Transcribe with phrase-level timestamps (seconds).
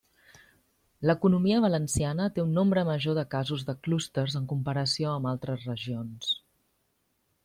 [1.09, 6.33] L'economia valenciana té un nombre major de casos de clústers en comparació amb altres regions.